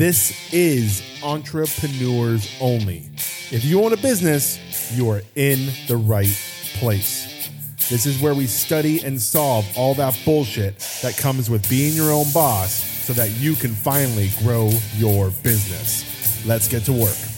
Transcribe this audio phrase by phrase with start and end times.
[0.00, 3.10] This is entrepreneurs only.
[3.50, 4.58] If you own a business,
[4.96, 6.34] you are in the right
[6.78, 7.50] place.
[7.90, 12.12] This is where we study and solve all that bullshit that comes with being your
[12.12, 16.46] own boss so that you can finally grow your business.
[16.46, 17.29] Let's get to work.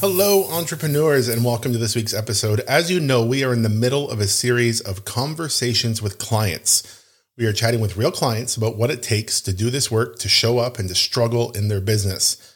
[0.00, 2.60] Hello, entrepreneurs, and welcome to this week's episode.
[2.60, 7.04] As you know, we are in the middle of a series of conversations with clients.
[7.36, 10.28] We are chatting with real clients about what it takes to do this work, to
[10.28, 12.54] show up, and to struggle in their business.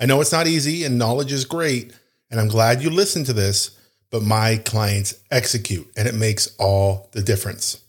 [0.00, 1.92] I know it's not easy, and knowledge is great,
[2.30, 3.76] and I'm glad you listened to this,
[4.12, 7.82] but my clients execute, and it makes all the difference.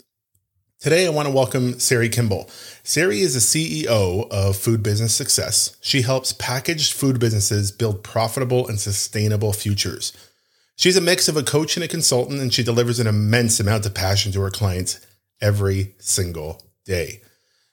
[0.86, 2.48] Today, I want to welcome Sari Kimbell.
[2.84, 5.76] Sari is the CEO of Food Business Success.
[5.82, 10.14] She helps packaged food businesses build profitable and sustainable futures.
[10.76, 13.88] She's a mix of a coach and a consultant, and she delivers an immense amount
[13.88, 15.04] of passion to her clients
[15.42, 17.24] every single day.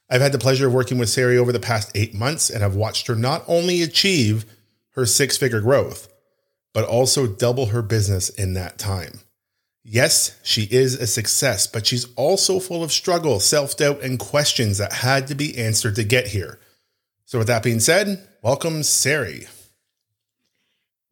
[0.09, 2.77] I've had the pleasure of working with Sari over the past eight months, and I've
[2.77, 4.47] watched her not only achieve
[4.93, 6.09] her six figure growth,
[6.73, 9.21] but also double her business in that time.
[9.85, 14.79] Yes, she is a success, but she's also full of struggle, self doubt, and questions
[14.79, 16.61] that had to be answered to get here.
[17.25, 19.47] So, with that being said, welcome, Sari.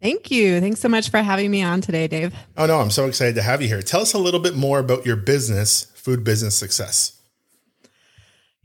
[0.01, 0.61] Thank you.
[0.61, 2.35] Thanks so much for having me on today, Dave.
[2.57, 3.83] Oh, no, I'm so excited to have you here.
[3.83, 7.21] Tell us a little bit more about your business, Food Business Success.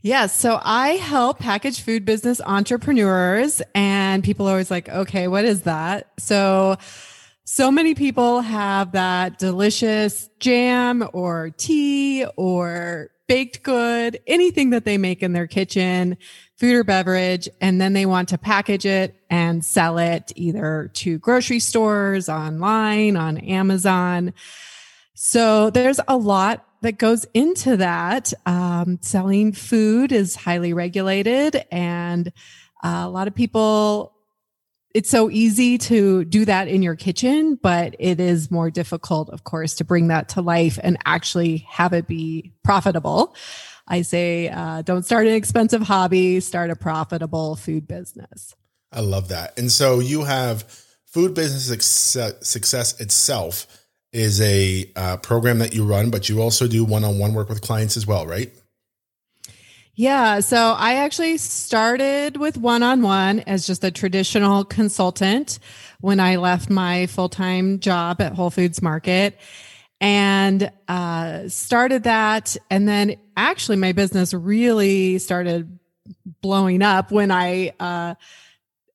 [0.02, 0.38] Yes.
[0.38, 5.62] so I help package food business entrepreneurs, and people are always like, okay, what is
[5.62, 6.12] that?
[6.18, 6.76] So,
[7.48, 14.98] so many people have that delicious jam or tea or baked good, anything that they
[14.98, 16.16] make in their kitchen,
[16.56, 21.18] food or beverage, and then they want to package it and sell it either to
[21.18, 24.34] grocery stores, online, on Amazon.
[25.14, 28.32] So there's a lot that goes into that.
[28.44, 32.32] Um, selling food is highly regulated, and
[32.82, 34.15] uh, a lot of people
[34.96, 39.44] it's so easy to do that in your kitchen, but it is more difficult, of
[39.44, 43.36] course, to bring that to life and actually have it be profitable.
[43.86, 48.56] I say, uh, don't start an expensive hobby, start a profitable food business.
[48.90, 49.58] I love that.
[49.58, 50.62] And so you have
[51.04, 51.66] food business
[52.40, 53.66] success itself
[54.14, 57.50] is a uh, program that you run, but you also do one on one work
[57.50, 58.50] with clients as well, right?
[59.98, 60.40] Yeah.
[60.40, 65.58] So I actually started with one on one as just a traditional consultant
[66.00, 69.38] when I left my full time job at Whole Foods Market
[69.98, 72.58] and uh, started that.
[72.70, 75.78] And then actually, my business really started
[76.42, 78.16] blowing up when I uh,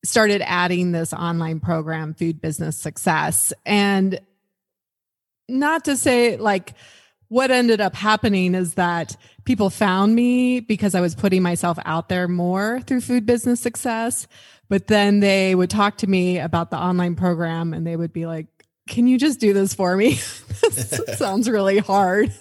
[0.06, 3.54] started adding this online program, Food Business Success.
[3.66, 4.22] And
[5.50, 6.76] not to say like,
[7.32, 9.16] what ended up happening is that
[9.46, 14.28] people found me because I was putting myself out there more through food business success.
[14.68, 18.26] But then they would talk to me about the online program and they would be
[18.26, 18.48] like,
[18.90, 20.16] can you just do this for me?
[20.62, 22.34] this sounds really hard.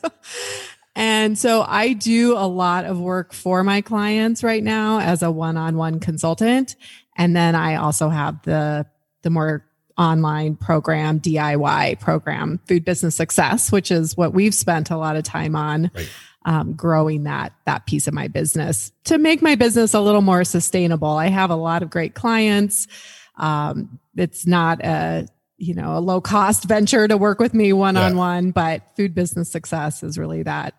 [0.96, 5.30] and so I do a lot of work for my clients right now as a
[5.30, 6.74] one-on-one consultant.
[7.16, 8.86] And then I also have the,
[9.22, 9.69] the more
[10.00, 15.24] online program, DIY program, Food Business Success, which is what we've spent a lot of
[15.24, 15.90] time on.
[15.94, 16.08] Right.
[16.46, 20.42] Um, growing that that piece of my business to make my business a little more
[20.42, 21.10] sustainable.
[21.10, 22.86] I have a lot of great clients.
[23.36, 25.28] Um, it's not a
[25.58, 29.14] you know a low cost venture to work with me one on one, but food
[29.14, 30.72] business success is really that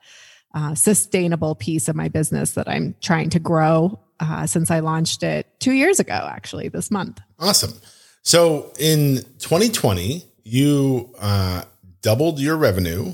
[0.55, 5.21] uh, sustainable piece of my business that I'm trying to grow uh, since I launched
[5.21, 7.19] it two years ago, actually this month.
[7.39, 7.73] Awesome.
[8.21, 11.63] So in 2020, you uh,
[12.01, 13.13] doubled your revenue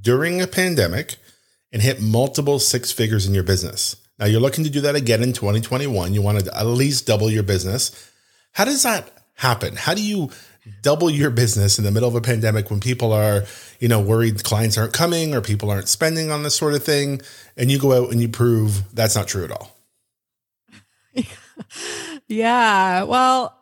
[0.00, 1.16] during a pandemic
[1.72, 3.96] and hit multiple six figures in your business.
[4.18, 6.14] Now you're looking to do that again in 2021.
[6.14, 8.10] You want to at least double your business.
[8.52, 9.76] How does that happen?
[9.76, 10.30] How do you
[10.82, 13.44] double your business in the middle of a pandemic when people are,
[13.78, 17.20] you know, worried clients aren't coming or people aren't spending on this sort of thing
[17.56, 19.76] and you go out and you prove that's not true at all?
[22.28, 23.02] yeah.
[23.02, 23.55] Well,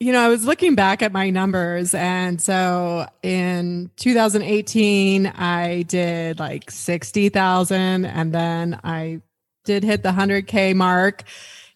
[0.00, 1.92] you know, I was looking back at my numbers.
[1.92, 8.04] And so in 2018, I did like 60,000.
[8.04, 9.20] And then I
[9.64, 11.24] did hit the 100K mark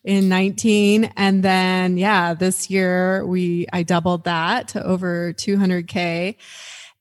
[0.05, 1.13] in 19.
[1.17, 6.37] And then, yeah, this year we, I doubled that to over 200K.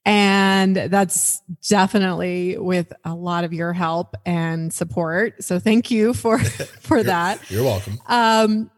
[0.04, 5.44] And that's definitely with a lot of your help and support.
[5.44, 6.40] So thank you for,
[6.80, 7.52] for you're, that.
[7.52, 8.00] You're welcome.
[8.08, 8.72] Um,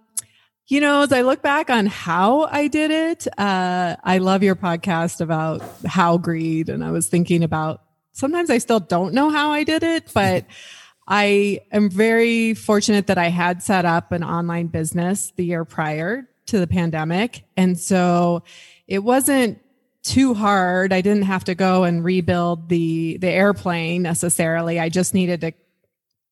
[0.73, 4.55] you know, as I look back on how I did it, uh, I love your
[4.55, 6.67] podcast about how greed.
[6.67, 7.83] And I was thinking about
[8.13, 10.47] sometimes I still don't know how I did it, but
[11.07, 16.27] I am very fortunate that I had set up an online business the year prior
[16.47, 17.43] to the pandemic.
[17.55, 18.41] And so
[18.87, 19.61] it wasn't
[20.01, 20.91] too hard.
[20.91, 24.79] I didn't have to go and rebuild the the airplane necessarily.
[24.79, 25.53] I just needed to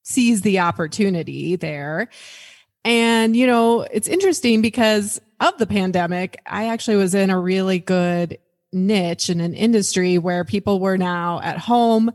[0.02, 2.10] seize the opportunity there.
[2.84, 7.80] And you know, it's interesting because of the pandemic, I actually was in a really
[7.80, 8.38] good
[8.74, 12.12] niche in an industry where people were now at home.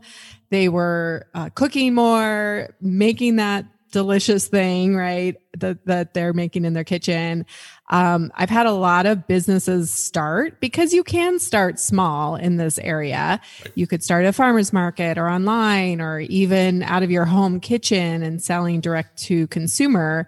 [0.49, 5.35] They were uh, cooking more, making that delicious thing, right?
[5.57, 7.45] That, that they're making in their kitchen.
[7.89, 12.79] Um, I've had a lot of businesses start because you can start small in this
[12.79, 13.39] area.
[13.63, 13.71] Right.
[13.75, 18.23] You could start a farmer's market or online or even out of your home kitchen
[18.23, 20.27] and selling direct to consumer.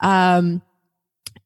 [0.00, 0.62] Um,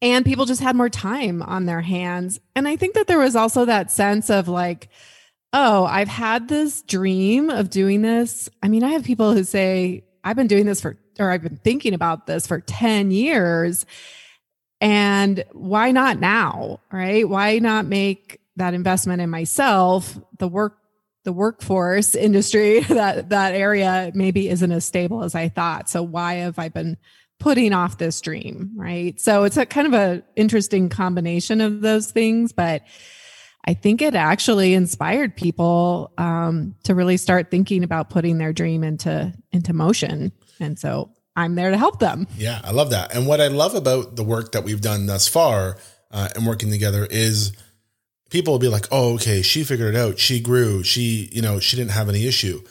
[0.03, 2.41] and people just had more time on their hands.
[2.55, 4.89] And I think that there was also that sense of like,
[5.53, 8.49] oh, I've had this dream of doing this.
[8.63, 11.57] I mean, I have people who say, I've been doing this for, or I've been
[11.57, 13.85] thinking about this for 10 years.
[14.81, 16.81] And why not now?
[16.91, 17.29] Right?
[17.29, 20.19] Why not make that investment in myself?
[20.39, 20.79] The work,
[21.25, 25.89] the workforce industry, that, that area maybe isn't as stable as I thought.
[25.89, 26.97] So why have I been
[27.41, 29.19] putting off this dream, right?
[29.19, 32.83] So it's a kind of a interesting combination of those things, but
[33.65, 38.85] I think it actually inspired people um, to really start thinking about putting their dream
[38.85, 42.27] into into motion, and so I'm there to help them.
[42.37, 43.15] Yeah, I love that.
[43.15, 45.79] And what I love about the work that we've done thus far
[46.11, 47.53] uh, and working together is
[48.29, 50.19] people will be like, "Oh, okay, she figured it out.
[50.19, 50.83] She grew.
[50.83, 52.63] She, you know, she didn't have any issue."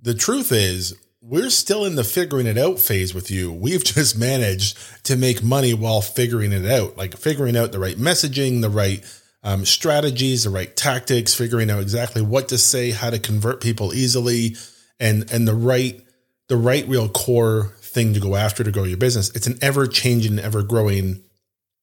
[0.00, 3.52] The truth is, we're still in the figuring it out phase with you.
[3.52, 7.96] We've just managed to make money while figuring it out, like figuring out the right
[7.96, 9.04] messaging, the right
[9.42, 13.94] um, strategies, the right tactics, figuring out exactly what to say, how to convert people
[13.94, 14.56] easily,
[14.98, 16.00] and and the right
[16.48, 19.30] the right real core thing to go after to grow your business.
[19.34, 21.22] It's an ever changing, ever growing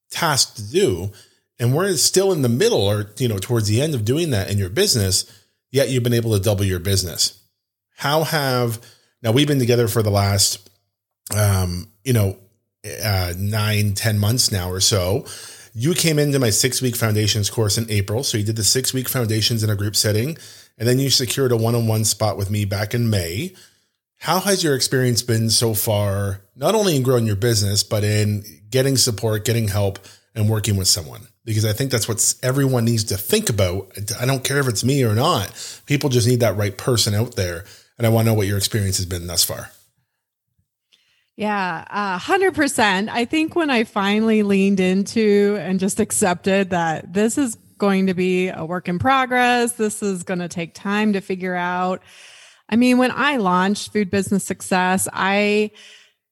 [0.10, 1.12] task to do,
[1.60, 4.50] and we're still in the middle, or you know, towards the end of doing that
[4.50, 5.25] in your business.
[5.72, 7.42] Yet you've been able to double your business.
[7.98, 8.80] How have
[9.22, 10.69] now we've been together for the last,
[11.36, 12.38] um, you know,
[13.04, 15.25] uh, nine, ten months now or so.
[15.74, 18.24] You came into my six week foundations course in April.
[18.24, 20.38] So you did the six week foundations in a group setting,
[20.78, 23.54] and then you secured a one on one spot with me back in May.
[24.17, 28.44] How has your experience been so far, not only in growing your business, but in
[28.69, 30.00] getting support, getting help,
[30.33, 31.27] and working with someone?
[31.44, 33.91] Because I think that's what everyone needs to think about.
[34.19, 35.53] I don't care if it's me or not.
[35.85, 37.65] People just need that right person out there
[37.97, 39.69] and I want to know what your experience has been thus far.
[41.38, 43.09] Yeah, hundred percent.
[43.09, 48.13] I think when I finally leaned into and just accepted that this is going to
[48.13, 52.01] be a work in progress, this is going to take time to figure out.
[52.69, 55.71] I mean, when I launched Food Business Success, I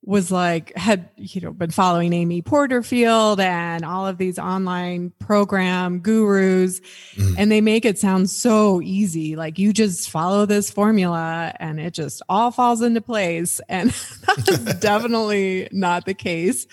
[0.06, 6.00] was like had you know been following Amy Porterfield and all of these online program
[6.00, 6.81] gurus
[7.15, 7.35] mm.
[7.38, 9.38] and they make it sound so easy.
[9.38, 13.62] Like you just follow this formula and it just all falls into place.
[13.69, 13.91] And
[14.27, 16.68] that's definitely not the case.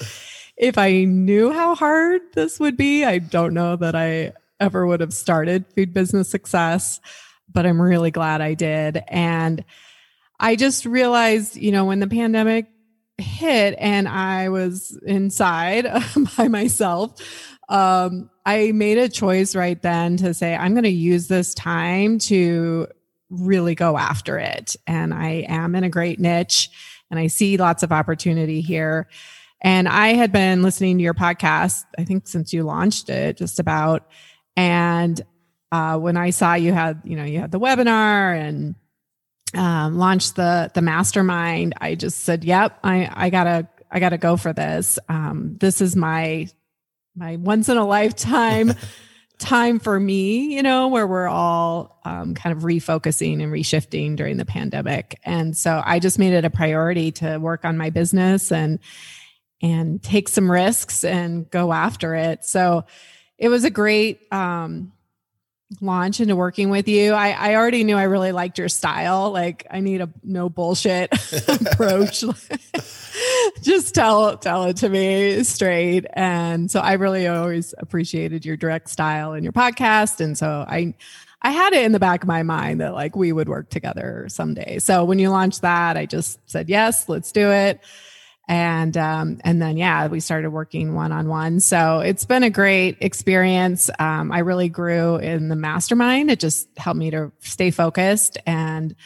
[0.57, 5.01] If I knew how hard this would be I don't know that I ever would
[5.01, 7.01] have started food business success
[7.53, 9.65] but I'm really glad I did and
[10.39, 12.67] I just realized you know when the pandemic
[13.21, 15.87] hit and I was inside
[16.37, 17.21] by myself,
[17.69, 22.19] um, I made a choice right then to say, I'm going to use this time
[22.21, 22.89] to
[23.29, 24.75] really go after it.
[24.87, 26.69] And I am in a great niche
[27.11, 29.09] and I see lots of opportunity here.
[29.63, 33.61] And I had been listening to your podcast, I think since you launched it, just
[33.61, 34.11] about.
[34.57, 35.21] And
[35.73, 38.75] uh, when I saw you had, you know, you had the webinar and
[39.55, 44.37] um, launched the the mastermind, I just said, "Yep, I I gotta I gotta go
[44.37, 44.99] for this.
[45.09, 46.49] Um, this is my
[47.17, 48.75] my once in a lifetime."
[49.41, 54.37] time for me, you know, where we're all um, kind of refocusing and reshifting during
[54.37, 55.19] the pandemic.
[55.25, 58.79] And so I just made it a priority to work on my business and
[59.63, 62.45] and take some risks and go after it.
[62.45, 62.85] So
[63.39, 64.93] it was a great um,
[65.81, 67.13] launch into working with you.
[67.13, 69.31] I, I already knew I really liked your style.
[69.31, 71.13] Like I need a no bullshit
[71.49, 72.25] approach.
[73.63, 76.07] Just tell tell it to me straight.
[76.15, 80.21] And so I really always appreciated your direct style in your podcast.
[80.21, 80.95] And so I
[81.43, 84.27] I had it in the back of my mind that like we would work together
[84.29, 84.79] someday.
[84.79, 87.81] So when you launched that, I just said yes, let's do it.
[88.51, 91.61] And um, and then yeah we started working one-on-one.
[91.61, 93.89] So it's been a great experience.
[94.01, 96.33] Um, i really grew in the mastermind.
[96.33, 98.97] It just helped me to stay focused and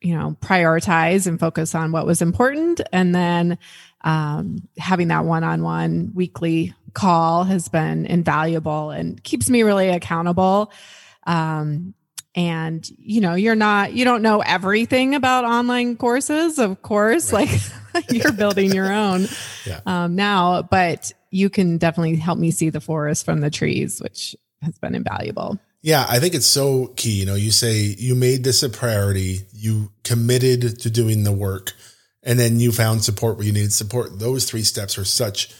[0.00, 2.80] you know prioritize and focus on what was important.
[2.92, 3.56] And then
[4.00, 10.72] um, having that one-on-one weekly call has been invaluable and keeps me really accountable.
[11.24, 11.94] Um,
[12.34, 17.32] and you know you're not you don't know everything about online courses of course.
[17.32, 17.48] Right.
[17.48, 17.60] like
[18.10, 19.26] you're building your own
[19.64, 19.80] yeah.
[19.86, 24.34] um, now but you can definitely help me see the forest from the trees which
[24.62, 25.58] has been invaluable.
[25.82, 29.40] Yeah i think it's so key you know you say you made this a priority
[29.52, 31.72] you committed to doing the work
[32.22, 34.18] and then you found support where you needed support.
[34.18, 35.54] Those three steps are such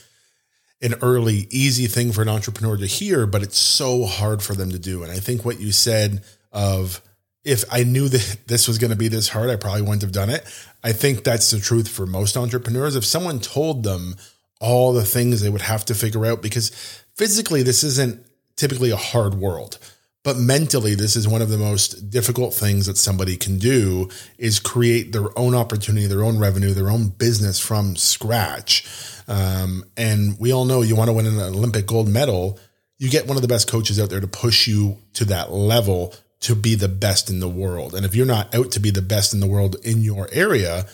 [0.79, 4.71] an early easy thing for an entrepreneur to hear but it's so hard for them
[4.71, 5.03] to do.
[5.03, 7.01] And i think what you said of
[7.43, 10.11] if I knew that this was going to be this hard, I probably wouldn't have
[10.11, 10.45] done it.
[10.83, 12.95] I think that's the truth for most entrepreneurs.
[12.95, 14.15] If someone told them
[14.59, 16.69] all the things they would have to figure out, because
[17.15, 19.79] physically, this isn't typically a hard world,
[20.23, 24.07] but mentally, this is one of the most difficult things that somebody can do
[24.37, 28.85] is create their own opportunity, their own revenue, their own business from scratch.
[29.27, 32.59] Um, and we all know you want to win an Olympic gold medal.
[32.99, 36.13] You get one of the best coaches out there to push you to that level
[36.41, 37.93] to be the best in the world.
[37.93, 40.85] And if you're not out to be the best in the world in your area,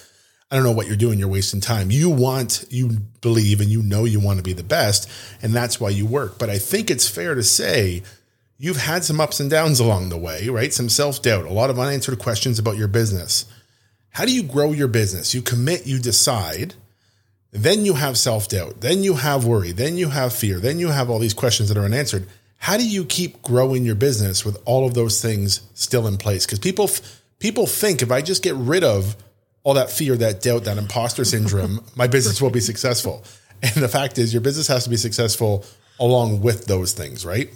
[0.51, 1.19] I don't know what you're doing.
[1.19, 1.91] You're wasting time.
[1.91, 5.09] You want, you believe, and you know you want to be the best.
[5.41, 6.37] And that's why you work.
[6.37, 8.03] But I think it's fair to say
[8.57, 10.73] you've had some ups and downs along the way, right?
[10.73, 13.45] Some self doubt, a lot of unanswered questions about your business.
[14.11, 15.33] How do you grow your business?
[15.33, 16.75] You commit, you decide.
[17.51, 18.81] Then you have self doubt.
[18.81, 19.71] Then you have worry.
[19.71, 20.59] Then you have fear.
[20.59, 22.27] Then you have all these questions that are unanswered
[22.57, 26.45] how do you keep growing your business with all of those things still in place?
[26.45, 26.89] Because people
[27.39, 29.15] people think if I just get rid of
[29.63, 33.23] all that fear, that doubt, that imposter syndrome, my business will be successful.
[33.61, 35.65] And the fact is, your business has to be successful
[35.99, 37.49] along with those things, right?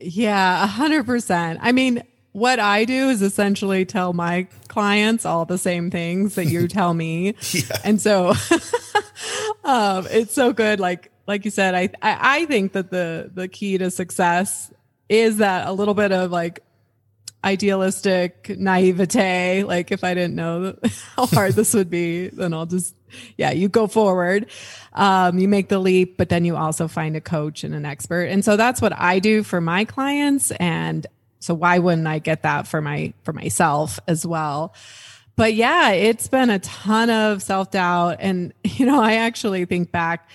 [0.00, 1.60] Yeah, a hundred percent.
[1.62, 2.02] I mean,
[2.32, 6.92] what I do is essentially tell my clients all the same things that you tell
[6.92, 7.36] me.
[7.52, 7.78] yeah.
[7.84, 8.30] And so
[9.64, 10.80] um, it's so good.
[10.80, 14.72] Like like you said, I, I, I think that the the key to success
[15.08, 16.60] is that a little bit of like
[17.44, 19.64] idealistic naivete.
[19.64, 20.76] Like if I didn't know
[21.16, 22.94] how hard this would be, then I'll just
[23.36, 24.46] yeah, you go forward.
[24.92, 28.24] Um, you make the leap, but then you also find a coach and an expert.
[28.24, 30.50] And so that's what I do for my clients.
[30.52, 31.06] And
[31.40, 34.74] so why wouldn't I get that for my for myself as well?
[35.36, 38.18] But yeah, it's been a ton of self doubt.
[38.20, 40.28] And, you know, I actually think back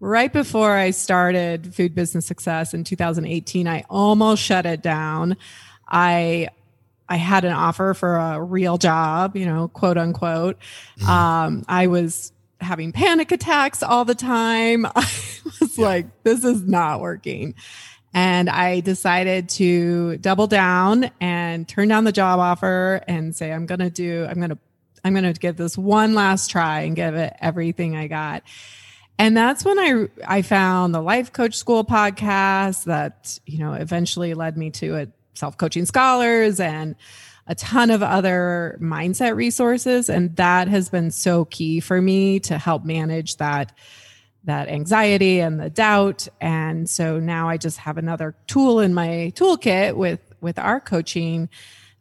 [0.00, 5.36] right before I started Food Business Success in 2018, I almost shut it down.
[5.88, 6.48] I
[7.08, 10.58] I had an offer for a real job, you know, quote unquote.
[11.00, 11.06] Mm.
[11.06, 14.86] Um, I was having panic attacks all the time.
[14.94, 15.06] I
[15.60, 15.84] was yeah.
[15.84, 17.54] like, this is not working.
[18.14, 23.66] And I decided to double down and turn down the job offer and say, I'm
[23.66, 24.58] going to do, I'm going to,
[25.04, 28.44] I'm going to give this one last try and give it everything I got.
[29.18, 34.34] And that's when I I found the Life Coach School podcast that, you know, eventually
[34.34, 36.96] led me to a self-coaching scholars and
[37.46, 40.08] a ton of other mindset resources.
[40.08, 43.72] And that has been so key for me to help manage that
[44.44, 46.28] that anxiety and the doubt.
[46.40, 51.48] And so now I just have another tool in my toolkit with with our coaching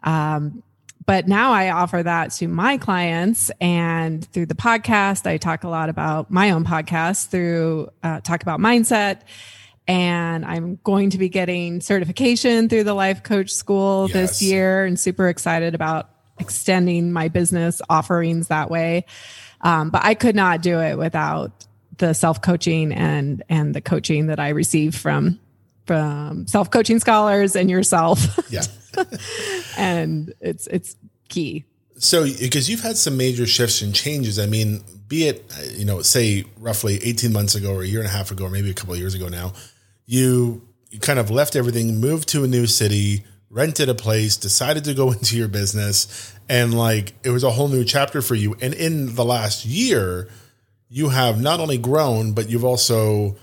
[0.03, 0.63] um,
[1.05, 5.69] but now I offer that to my clients and through the podcast, I talk a
[5.69, 9.21] lot about my own podcast through uh, talk about mindset.
[9.85, 14.13] And I'm going to be getting certification through the life coach school yes.
[14.13, 19.05] this year and super excited about extending my business offerings that way.
[19.61, 21.65] Um, but I could not do it without
[21.97, 25.39] the self coaching and, and the coaching that I receive from,
[25.85, 28.39] from self coaching scholars and yourself.
[28.49, 28.63] Yeah.
[29.77, 30.95] and it's it's
[31.29, 31.65] key.
[31.95, 36.01] So, because you've had some major shifts and changes, I mean, be it you know,
[36.01, 38.73] say roughly eighteen months ago, or a year and a half ago, or maybe a
[38.73, 39.53] couple of years ago now,
[40.05, 44.83] you you kind of left everything, moved to a new city, rented a place, decided
[44.85, 48.55] to go into your business, and like it was a whole new chapter for you.
[48.61, 50.27] And in the last year,
[50.89, 53.35] you have not only grown, but you've also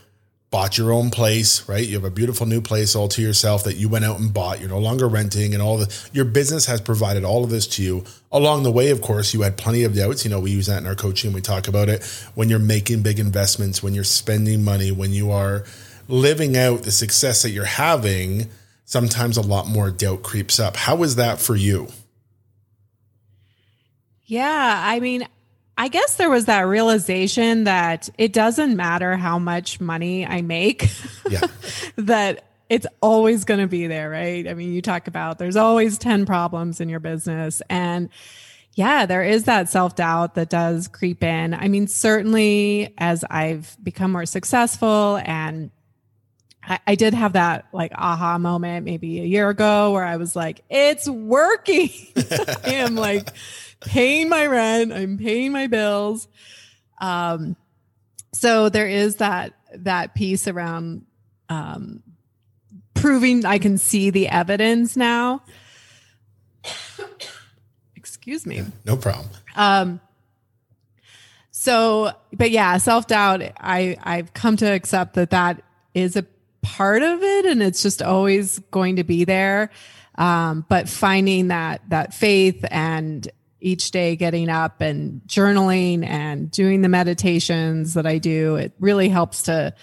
[0.50, 1.86] bought your own place, right?
[1.86, 4.58] You have a beautiful new place all to yourself that you went out and bought.
[4.60, 7.82] You're no longer renting and all the your business has provided all of this to
[7.82, 8.04] you.
[8.32, 10.24] Along the way, of course, you had plenty of doubts.
[10.24, 11.32] You know, we use that in our coaching.
[11.32, 12.04] We talk about it
[12.34, 15.64] when you're making big investments, when you're spending money, when you are
[16.08, 18.48] living out the success that you're having,
[18.84, 20.76] sometimes a lot more doubt creeps up.
[20.76, 21.88] How was that for you?
[24.26, 25.26] Yeah, I mean,
[25.76, 30.90] I guess there was that realization that it doesn't matter how much money I make,
[31.28, 31.40] Yeah.
[31.96, 34.46] that it's always going to be there, right?
[34.46, 37.62] I mean, you talk about there's always 10 problems in your business.
[37.68, 38.10] And
[38.74, 41.54] yeah, there is that self doubt that does creep in.
[41.54, 45.70] I mean, certainly as I've become more successful and
[46.62, 50.36] I, I did have that like aha moment maybe a year ago where I was
[50.36, 51.90] like, it's working.
[52.64, 53.28] I am like
[53.80, 56.28] paying my rent, I'm paying my bills.
[57.00, 57.56] Um,
[58.32, 61.06] so there is that that piece around
[61.48, 62.02] um,
[62.94, 65.42] proving I can see the evidence now.
[67.96, 68.64] Excuse me.
[68.84, 69.28] No problem.
[69.56, 70.00] Um,
[71.50, 73.42] so, but yeah, self doubt.
[73.58, 75.62] I I've come to accept that that
[75.94, 76.24] is a
[76.62, 79.70] part of it, and it's just always going to be there.
[80.16, 83.28] Um, but finding that that faith and
[83.60, 89.08] each day getting up and journaling and doing the meditations that I do, it really
[89.08, 89.74] helps to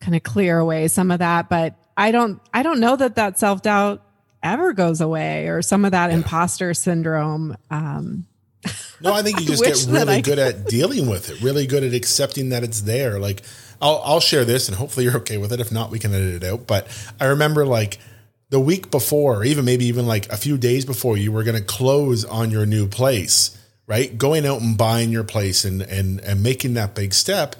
[0.00, 1.48] kind of clear away some of that.
[1.48, 4.02] But I don't I don't know that that self doubt
[4.42, 7.56] ever goes away or some of that imposter syndrome.
[7.70, 8.26] Um,
[9.00, 11.92] No, I think you just get really good at dealing with it, really good at
[11.92, 13.18] accepting that it's there.
[13.18, 13.42] Like
[13.82, 15.60] I'll I'll share this and hopefully you're okay with it.
[15.60, 16.66] If not, we can edit it out.
[16.66, 16.86] But
[17.20, 17.98] I remember like
[18.54, 21.60] the week before, or even maybe even like a few days before you were gonna
[21.60, 23.58] close on your new place,
[23.88, 24.16] right?
[24.16, 27.56] Going out and buying your place and and and making that big step.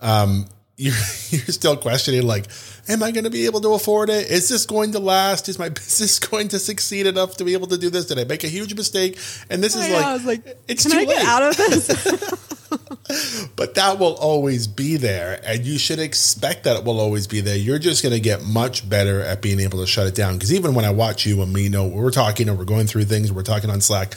[0.00, 0.94] Um you're
[1.30, 2.46] you're still questioning like
[2.88, 4.30] am i going to be able to afford it?
[4.30, 5.48] Is this going to last?
[5.48, 8.06] Is my business going to succeed enough to be able to do this?
[8.06, 9.18] Did i make a huge mistake?
[9.50, 11.26] And this is like, I was like, it's can too I get late.
[11.26, 13.50] out of this?
[13.56, 17.40] but that will always be there and you should expect that it will always be
[17.40, 17.56] there.
[17.56, 20.52] You're just going to get much better at being able to shut it down because
[20.52, 23.04] even when i watch you and me you know we're talking or we're going through
[23.04, 24.14] things we're talking on slack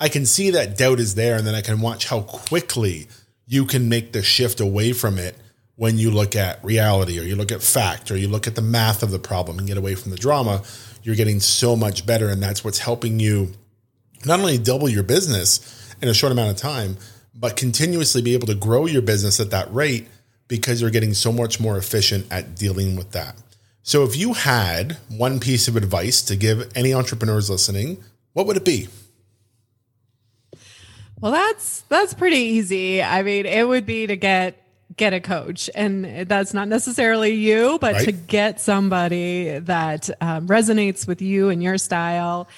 [0.00, 3.08] i can see that doubt is there and then i can watch how quickly
[3.46, 5.36] you can make the shift away from it
[5.76, 8.62] when you look at reality or you look at fact or you look at the
[8.62, 10.62] math of the problem and get away from the drama
[11.02, 13.52] you're getting so much better and that's what's helping you
[14.24, 16.96] not only double your business in a short amount of time,
[17.34, 20.08] but continuously be able to grow your business at that rate
[20.48, 23.36] because you're getting so much more efficient at dealing with that.
[23.82, 28.56] So, if you had one piece of advice to give any entrepreneurs listening, what would
[28.56, 28.88] it be?
[31.20, 33.02] well, that's that's pretty easy.
[33.02, 34.60] I mean, it would be to get
[34.96, 41.06] get a coach, and that's not necessarily you, but to get somebody that um, resonates
[41.06, 42.48] with you and your style.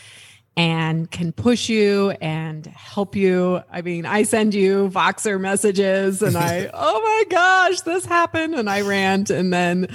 [0.57, 3.63] And can push you and help you.
[3.71, 8.57] I mean, I send you Voxer messages and I, oh my gosh, this happened.
[8.57, 9.31] And I rant.
[9.31, 9.87] And then,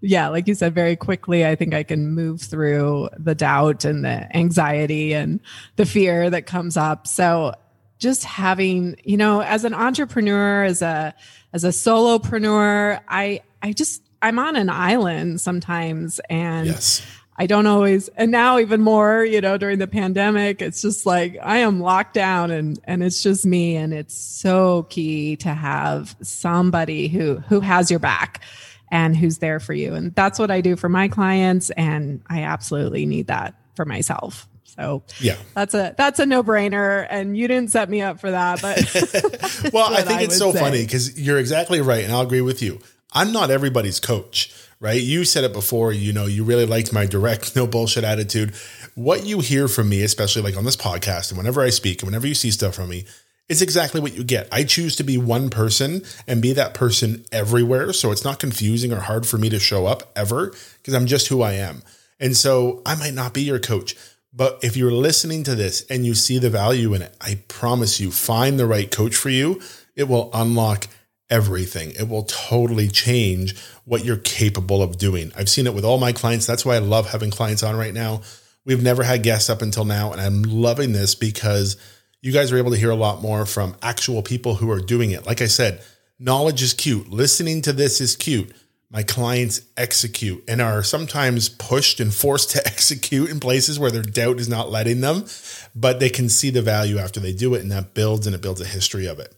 [0.00, 4.06] yeah, like you said, very quickly, I think I can move through the doubt and
[4.06, 5.38] the anxiety and
[5.76, 7.06] the fear that comes up.
[7.06, 7.52] So
[7.98, 11.14] just having, you know, as an entrepreneur, as a
[11.52, 17.02] as a solopreneur, I I just I'm on an island sometimes and Yes.
[17.38, 21.36] I don't always and now even more, you know, during the pandemic, it's just like
[21.42, 26.16] I am locked down and and it's just me and it's so key to have
[26.22, 28.42] somebody who who has your back
[28.90, 29.94] and who's there for you.
[29.94, 34.48] And that's what I do for my clients and I absolutely need that for myself.
[34.76, 35.36] So Yeah.
[35.54, 38.60] that's a that's a no brainer, and you didn't set me up for that.
[38.62, 38.78] But
[39.72, 40.58] Well, I think I it's so say.
[40.60, 42.78] funny because you're exactly right, and I'll agree with you.
[43.12, 45.00] I'm not everybody's coach, right?
[45.00, 48.54] You said it before, you know, you really liked my direct, no bullshit attitude.
[48.94, 52.08] What you hear from me, especially like on this podcast and whenever I speak and
[52.08, 53.04] whenever you see stuff from me,
[53.48, 54.48] it's exactly what you get.
[54.50, 57.92] I choose to be one person and be that person everywhere.
[57.92, 61.28] So it's not confusing or hard for me to show up ever because I'm just
[61.28, 61.82] who I am.
[62.18, 63.94] And so I might not be your coach,
[64.36, 67.98] but if you're listening to this and you see the value in it, I promise
[67.98, 69.62] you, find the right coach for you.
[69.94, 70.88] It will unlock
[71.30, 71.92] everything.
[71.92, 75.32] It will totally change what you're capable of doing.
[75.34, 76.46] I've seen it with all my clients.
[76.46, 78.20] That's why I love having clients on right now.
[78.66, 81.76] We've never had guests up until now, and I'm loving this because
[82.20, 85.12] you guys are able to hear a lot more from actual people who are doing
[85.12, 85.24] it.
[85.24, 85.80] Like I said,
[86.18, 87.08] knowledge is cute.
[87.08, 88.52] Listening to this is cute.
[88.96, 94.00] My clients execute and are sometimes pushed and forced to execute in places where their
[94.00, 95.26] doubt is not letting them,
[95.74, 98.40] but they can see the value after they do it, and that builds and it
[98.40, 99.34] builds a history of it.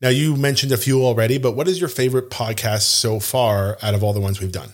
[0.00, 3.92] Now, you mentioned a few already, but what is your favorite podcast so far out
[3.92, 4.70] of all the ones we've done?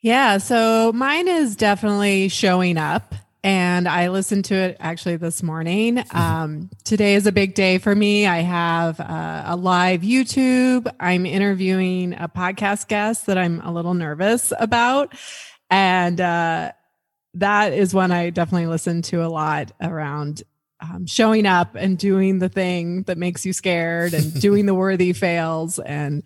[0.00, 3.14] yeah, so mine is definitely showing up,
[3.44, 6.02] and I listened to it actually this morning.
[6.12, 8.26] Um, today is a big day for me.
[8.26, 10.92] I have uh, a live YouTube.
[10.98, 15.14] I'm interviewing a podcast guest that I'm a little nervous about,
[15.70, 16.72] and uh,
[17.34, 20.42] that is one I definitely listen to a lot around
[20.80, 25.12] um, showing up and doing the thing that makes you scared and doing the worthy
[25.12, 26.22] fails and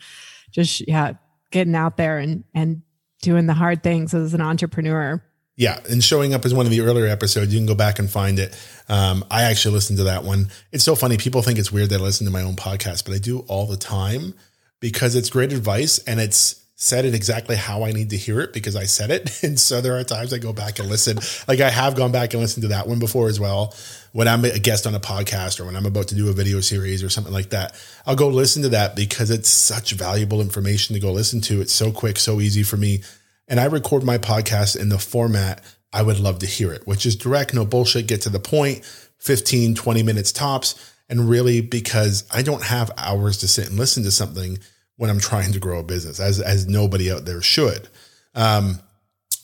[0.51, 1.15] just yeah
[1.51, 2.83] getting out there and and
[3.23, 5.23] doing the hard things as an entrepreneur
[5.57, 7.53] yeah, and showing up is one of the earlier episodes.
[7.53, 8.57] You can go back and find it.
[8.89, 10.49] Um, I actually listened to that one.
[10.73, 11.19] It's so funny.
[11.19, 13.67] People think it's weird that I listen to my own podcast, but I do all
[13.67, 14.35] the time
[14.81, 18.53] because it's great advice and it's said it exactly how I need to hear it
[18.53, 19.31] because I said it.
[19.45, 21.19] And so there are times I go back and listen.
[21.47, 23.75] Like I have gone back and listened to that one before as well.
[24.13, 26.61] When I'm a guest on a podcast or when I'm about to do a video
[26.61, 30.95] series or something like that, I'll go listen to that because it's such valuable information
[30.95, 31.61] to go listen to.
[31.61, 33.03] It's so quick, so easy for me.
[33.53, 35.63] And I record my podcast in the format
[35.93, 38.83] I would love to hear it, which is direct, no bullshit, get to the point,
[39.19, 40.91] 15, 20 minutes tops.
[41.11, 44.59] And really, because I don't have hours to sit and listen to something
[44.97, 47.89] when I'm trying to grow a business, as as nobody out there should.
[48.35, 48.81] Um,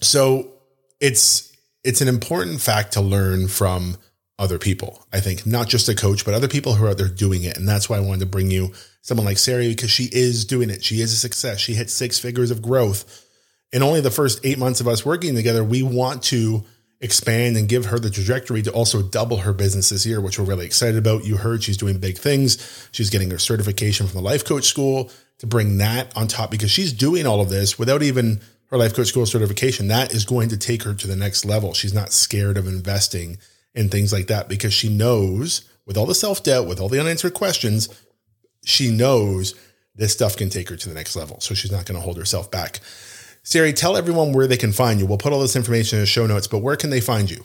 [0.01, 0.53] so
[1.01, 3.99] it's it's an important fact to learn from
[4.39, 5.05] other people.
[5.13, 7.59] I think not just a coach, but other people who are out there doing it.
[7.59, 10.71] And that's why I wanted to bring you someone like Sari because she is doing
[10.71, 10.83] it.
[10.83, 11.61] She is a success.
[11.61, 13.27] She hit six figures of growth
[13.73, 15.63] in only the first eight months of us working together.
[15.63, 16.65] We want to
[17.01, 20.45] expand and give her the trajectory to also double her business this year, which we're
[20.45, 21.25] really excited about.
[21.25, 22.89] You heard she's doing big things.
[22.93, 26.71] She's getting her certification from the life coach school to bring that on top because
[26.71, 29.89] she's doing all of this without even her life coach school certification.
[29.89, 31.73] That is going to take her to the next level.
[31.73, 33.39] She's not scared of investing
[33.75, 37.01] in things like that because she knows with all the self doubt, with all the
[37.01, 37.89] unanswered questions,
[38.65, 39.55] she knows
[39.95, 41.41] this stuff can take her to the next level.
[41.41, 42.81] So she's not going to hold herself back.
[43.49, 45.07] Sari, tell everyone where they can find you.
[45.07, 47.43] We'll put all this information in the show notes, but where can they find you?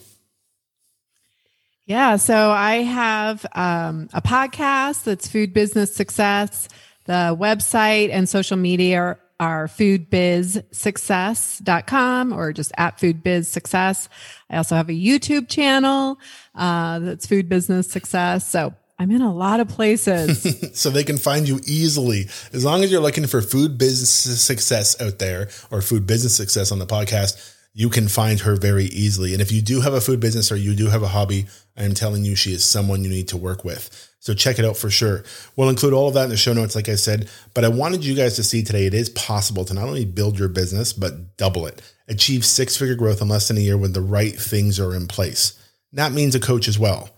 [1.85, 6.67] Yeah, so I have um, a podcast that's Food Business Success.
[7.05, 14.09] The website and social media are, are foodbizsuccess.com or just at foodbizsuccess.
[14.49, 16.19] I also have a YouTube channel
[16.53, 18.45] uh, that's Food Business Success.
[18.45, 20.73] So I'm in a lot of places.
[20.79, 22.29] so they can find you easily.
[22.53, 24.09] As long as you're looking for food business
[24.41, 28.85] success out there or food business success on the podcast, you can find her very
[28.85, 29.33] easily.
[29.33, 31.83] And if you do have a food business or you do have a hobby, I
[31.83, 34.09] am telling you, she is someone you need to work with.
[34.21, 35.25] So check it out for sure.
[35.57, 37.29] We'll include all of that in the show notes, like I said.
[37.53, 40.39] But I wanted you guys to see today it is possible to not only build
[40.39, 43.91] your business, but double it, achieve six figure growth in less than a year when
[43.91, 45.59] the right things are in place.
[45.91, 47.09] That means a coach as well,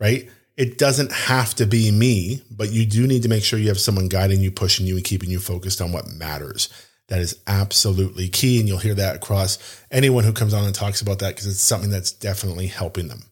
[0.00, 0.30] right?
[0.56, 3.80] It doesn't have to be me, but you do need to make sure you have
[3.80, 6.68] someone guiding you, pushing you, and keeping you focused on what matters.
[7.08, 8.60] That is absolutely key.
[8.60, 9.58] And you'll hear that across
[9.90, 13.24] anyone who comes on and talks about that because it's something that's definitely helping them.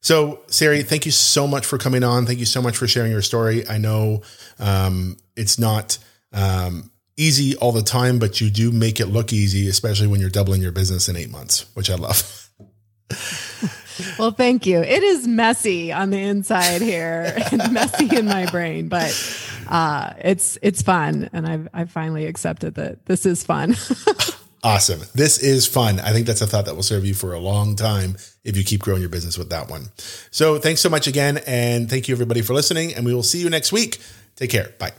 [0.00, 2.26] So, Sari, thank you so much for coming on.
[2.26, 3.68] Thank you so much for sharing your story.
[3.68, 4.22] I know
[4.58, 5.98] um, it's not
[6.32, 10.30] um, easy all the time, but you do make it look easy, especially when you're
[10.30, 12.50] doubling your business in eight months, which I love.
[14.18, 14.80] well, thank you.
[14.80, 19.12] It is messy on the inside here and messy in my brain, but
[19.68, 23.76] uh, it's it's fun, and I've I've finally accepted that this is fun.
[24.62, 25.00] awesome.
[25.14, 26.00] This is fun.
[26.00, 28.64] I think that's a thought that will serve you for a long time if you
[28.64, 29.90] keep growing your business with that one.
[30.30, 32.94] So thanks so much again, and thank you everybody for listening.
[32.94, 33.98] And we will see you next week.
[34.36, 34.72] Take care.
[34.78, 34.92] Bye.